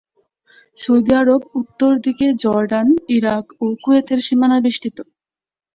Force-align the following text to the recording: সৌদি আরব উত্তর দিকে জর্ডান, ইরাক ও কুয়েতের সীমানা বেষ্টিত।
সৌদি 0.75 1.11
আরব 1.15 1.41
উত্তর 1.61 1.91
দিকে 2.05 2.25
জর্ডান, 2.43 2.87
ইরাক 3.15 3.45
ও 3.61 3.75
কুয়েতের 3.83 4.19
সীমানা 4.27 4.57
বেষ্টিত। 4.65 4.97